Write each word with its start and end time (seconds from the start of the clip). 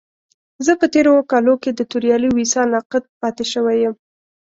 زه 0.65 0.73
په 0.79 0.85
تېرو 0.93 1.11
اوو 1.15 1.29
کالو 1.31 1.53
کې 1.63 1.71
د 1.73 1.81
توريالي 1.91 2.29
ويسا 2.31 2.61
ناقد 2.73 3.03
پاتې 3.21 3.45
شوی 3.51 3.77
يم. 3.83 3.95